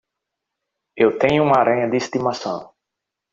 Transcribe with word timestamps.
Eu 0.97 1.19
tenho 1.19 1.43
uma 1.43 1.59
aranha 1.59 1.87
de 1.87 1.95
estimação. 1.97 2.73